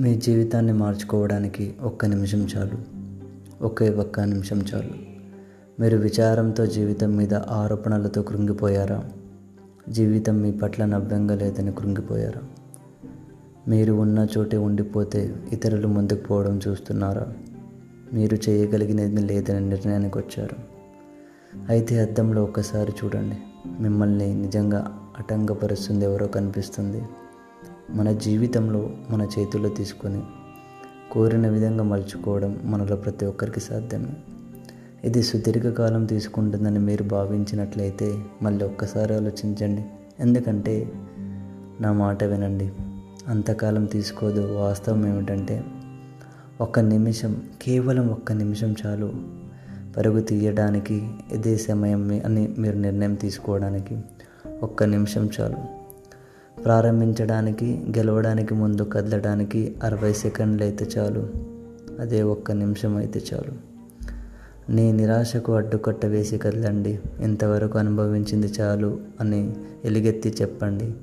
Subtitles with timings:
[0.00, 2.78] మీ జీవితాన్ని మార్చుకోవడానికి ఒక్క నిమిషం చాలు.
[3.64, 4.90] ఒకే ఒక్క నిమిషం చాలు.
[5.80, 9.04] మీరు విచారంతో జీవితం మీద ఆరోపణలతో కృంగిపోయారా?
[9.88, 12.40] జీవితం మీ పట్ల నవ్యంగా లేదని కృంగిపోయారా?
[13.68, 17.26] మీరు ఉన్న చోటే ఉండిపోతే ఇతరులు ముందుకు పోవడం చూస్తున్నారా?
[18.12, 20.56] మీరు చేయగలిగినది లేదని నిర్ణయానికి వచ్చారు.
[21.68, 23.36] అయితే అద్దంలో ఒక్కసారి చూడండి.
[23.82, 27.02] మిమ్మల్ని నిజంగా ఆటంకపరుస్తుంది ఎవరో కనిపిస్తుంది.
[27.90, 30.22] మన జీవితంలో మన చేతుల్లో తీసుకొని
[31.12, 34.12] కోరిన విధంగా మలుచుకోవడం మనలో ప్రతి ఒక్కరికి సాధ్యమే.
[35.04, 39.84] ఇది సుదీర్ఘకాలం తీసుకుంటుందని మీరు భావించినట్లయితే మళ్ళీ ఒక్కసారి ఆలోచించండి.
[40.20, 40.92] ఎందుకంటే
[41.80, 42.72] నా మాట వినండి.
[43.28, 44.58] అంతకాలం తీసుకోదు.
[44.58, 45.64] వాస్తవం ఏమిటంటే
[46.60, 49.12] ఒక్క నిమిషం కేవలం ఒక్క నిమిషం చాలు.
[49.96, 53.98] పరుగు తీయడానికి ఇదే సమయం అని మీరు నిర్ణయం తీసుకోవడానికి
[54.62, 55.83] ఒక్క నిమిషం చాలు.
[56.64, 61.28] ప్రారంభించడానికి గెలవడానికి ముందు కదలడానికి అరవై సెకండ్లు అయితే చాలు.
[62.00, 63.74] అదే ఒక్క నిమిషం అయితే చాలు.
[64.72, 66.98] నీ నిరాశకు అడ్డుకట్ట వేసి కదలండి.
[67.20, 70.94] ఇంతవరకు అనుభవించింది చాలు అని ఎలుగెత్తి చెప్పండి.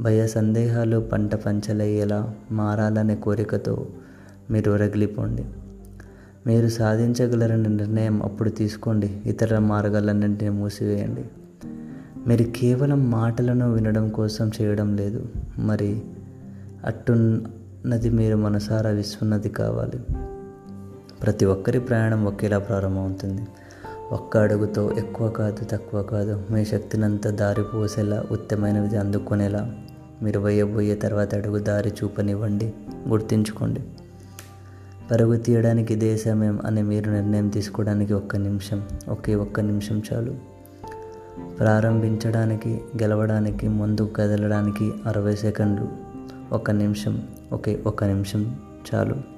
[0.00, 3.86] భయ సందేహాలు పంట పంచలయ్యేలా మారాలనే కోరికతో
[4.50, 5.44] మీరు రగిలిపోండి
[6.46, 9.20] మీరు సాధించగలరని నిర్ణయం అప్పుడు తీసుకోండి.
[9.26, 11.24] ఇతర మార్గాలన్నింటినీ మూసివేయండి.
[12.26, 15.26] మీరు కేవలం మాటలను వినడం కోసం చేయడం లేదు.
[15.58, 16.02] మరి
[16.84, 19.98] అట్టున్నది మీరు మనసారా విసున్నది కావాలి.
[21.22, 23.42] ప్రతి ఒక్కరి ప్రయాణం ఒకేలా ప్రారంభమవుతుంది.
[24.10, 26.42] ఒక్క అడుగుతో ఎక్కువ కాదు తక్కువ కాదు.
[26.50, 29.74] మీ శక్తినంతా దారి పోసేలా ఉత్తమైనది అందుకునేలా
[30.22, 32.74] మీరు వేయబోయే తర్వాత అడుగు దారి చూపనివ్వండి
[33.08, 33.80] గుర్తుంచుకోండి.
[35.10, 40.55] పరుగు తీయడానికి ఇదే సమయం అని మీరు నిర్ణయం తీసుకోవడానికి ఒక్క నిమిషం ఒకే ఒక్క నిమిషం చాలు.
[41.58, 45.88] ప్రారంభించడానికి గెలవడానికి ముందుకు కదలడానికి అరవై సెకండ్లు.
[46.52, 48.56] ఒక నిమిషం ఒకే ఒక నిమిషం
[48.94, 49.35] చాలు.